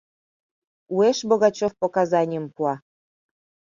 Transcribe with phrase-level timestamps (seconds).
[0.95, 2.73] Уэш Богачев показанийым пуа.